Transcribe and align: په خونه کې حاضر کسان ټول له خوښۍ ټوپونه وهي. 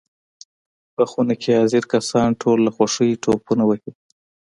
په 0.95 1.03
خونه 1.11 1.33
کې 1.41 1.51
حاضر 1.59 1.83
کسان 1.93 2.29
ټول 2.41 2.57
له 2.65 2.71
خوښۍ 2.75 3.11
ټوپونه 3.23 3.63
وهي. 3.65 3.91